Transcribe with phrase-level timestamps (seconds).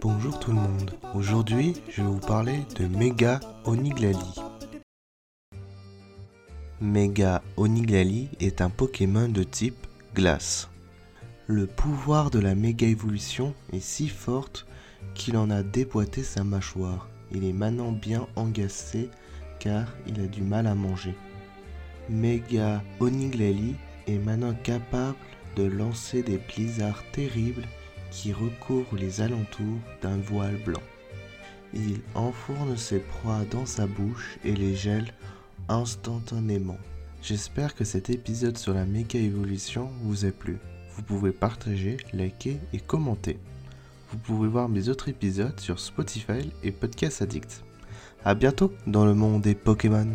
[0.00, 0.94] Bonjour tout le monde.
[1.14, 4.40] Aujourd'hui, je vais vous parler de Mega Oniglali.
[6.80, 10.68] Mega Oniglali est un Pokémon de type glace.
[11.46, 14.66] Le pouvoir de la méga évolution est si forte
[15.14, 17.08] qu'il en a déboîté sa mâchoire.
[17.32, 19.10] Il est maintenant bien engacé
[19.58, 21.14] car il a du mal à manger.
[22.08, 23.74] Mega Oniglali
[24.06, 25.16] est maintenant capable
[25.56, 27.66] de lancer des blizzards terribles
[28.12, 30.82] qui recourent les alentours d'un voile blanc.
[31.74, 35.12] Il enfourne ses proies dans sa bouche et les gèle
[35.68, 36.78] instantanément.
[37.22, 40.58] J'espère que cet épisode sur la méga évolution vous a plu.
[40.94, 43.38] Vous pouvez partager, liker et commenter.
[44.10, 47.64] Vous pouvez voir mes autres épisodes sur Spotify et Podcast Addict.
[48.24, 50.08] A bientôt dans le monde des Pokémon.